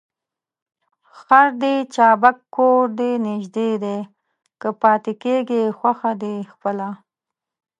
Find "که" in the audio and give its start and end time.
4.61-4.69